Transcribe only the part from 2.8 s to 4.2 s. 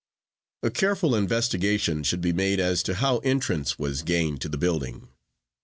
to how entrance was